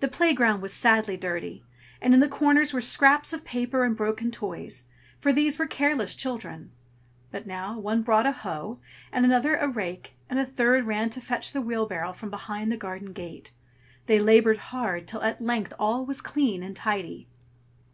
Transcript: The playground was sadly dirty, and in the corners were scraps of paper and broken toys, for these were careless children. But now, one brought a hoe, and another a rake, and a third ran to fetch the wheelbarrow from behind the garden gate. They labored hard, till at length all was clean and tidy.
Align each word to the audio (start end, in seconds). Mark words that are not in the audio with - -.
The 0.00 0.08
playground 0.08 0.62
was 0.62 0.72
sadly 0.72 1.14
dirty, 1.18 1.62
and 2.00 2.14
in 2.14 2.20
the 2.20 2.26
corners 2.30 2.72
were 2.72 2.80
scraps 2.80 3.34
of 3.34 3.44
paper 3.44 3.84
and 3.84 3.94
broken 3.94 4.30
toys, 4.30 4.84
for 5.20 5.30
these 5.30 5.58
were 5.58 5.66
careless 5.66 6.14
children. 6.14 6.72
But 7.30 7.46
now, 7.46 7.78
one 7.78 8.00
brought 8.00 8.26
a 8.26 8.32
hoe, 8.32 8.80
and 9.12 9.26
another 9.26 9.56
a 9.56 9.68
rake, 9.68 10.16
and 10.30 10.38
a 10.38 10.46
third 10.46 10.86
ran 10.86 11.10
to 11.10 11.20
fetch 11.20 11.52
the 11.52 11.60
wheelbarrow 11.60 12.14
from 12.14 12.30
behind 12.30 12.72
the 12.72 12.78
garden 12.78 13.12
gate. 13.12 13.52
They 14.06 14.18
labored 14.20 14.56
hard, 14.72 15.06
till 15.06 15.20
at 15.20 15.44
length 15.44 15.74
all 15.78 16.06
was 16.06 16.22
clean 16.22 16.62
and 16.62 16.74
tidy. 16.74 17.28